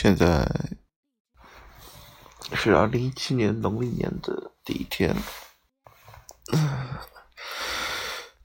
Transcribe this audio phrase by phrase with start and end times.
[0.00, 0.46] 现在
[2.54, 5.12] 是二零一七年农历年的第一天，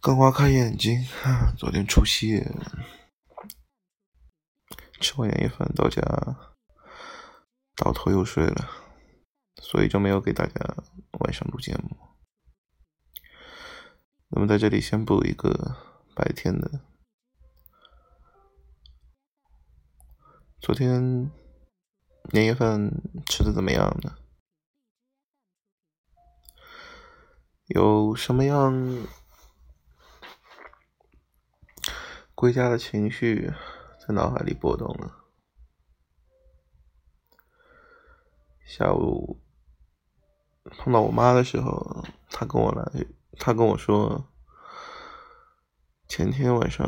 [0.02, 1.06] 刚挖开眼睛，
[1.56, 2.44] 昨天除夕
[5.00, 6.02] 吃完年夜饭到家，
[7.76, 8.72] 倒头又睡了，
[9.62, 10.54] 所以就没有给大家
[11.20, 11.96] 晚上录节目。
[14.30, 15.78] 那么在这里先补一个
[16.16, 16.82] 白天的。
[20.60, 21.30] 昨天
[22.32, 22.90] 年夜饭
[23.26, 24.16] 吃的怎么样呢？
[27.68, 29.08] 有什么样
[32.34, 33.52] 归家的情绪
[34.00, 35.12] 在脑海里波动呢？
[38.66, 39.42] 下午
[40.64, 43.06] 碰到我妈的时候，她跟我来，
[43.38, 44.30] 她跟我说，
[46.08, 46.88] 前天晚上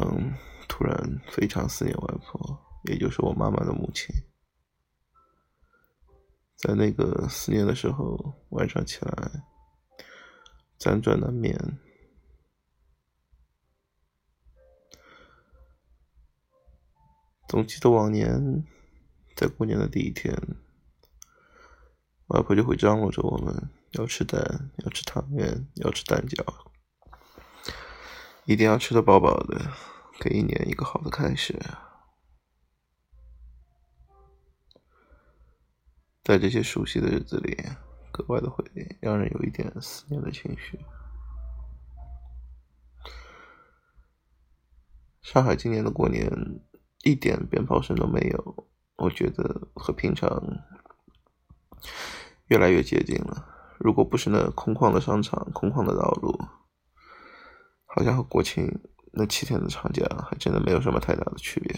[0.67, 2.61] 突然非常思念外婆。
[2.87, 4.13] 也就是我妈妈的母亲，
[6.55, 9.43] 在那个思念的时候，晚上起来
[10.79, 11.79] 辗转难眠。
[17.47, 18.65] 总记得往年
[19.35, 20.35] 在过年的第一天，
[22.27, 26.43] 外婆就会张罗着我们要吃蛋，要吃汤圆，要吃蛋饺，
[28.45, 29.71] 一定要吃的饱饱的，
[30.19, 31.59] 给一年一个好的开始。
[36.25, 37.55] 在这些熟悉的日子里，
[38.11, 38.65] 格外的会
[38.99, 40.79] 让人有一点思念的情绪。
[45.21, 46.27] 上海今年的过年
[47.03, 50.27] 一点鞭炮声都没有，我觉得和平常
[52.47, 53.45] 越来越接近了。
[53.77, 56.35] 如果不是那空旷的商场、空旷的道路，
[57.85, 58.67] 好像和国庆
[59.13, 61.75] 那七天的长假还真的没有什么太大的区别。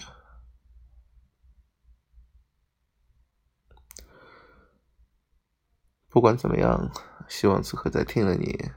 [6.09, 6.91] 不管怎么样，
[7.27, 8.71] 希望此刻在听的你，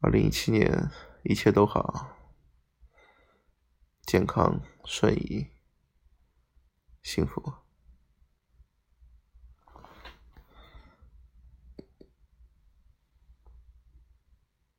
[0.00, 0.90] 二零一七年
[1.24, 2.16] 一切都好，
[4.06, 5.48] 健康顺意，
[7.02, 7.65] 幸福。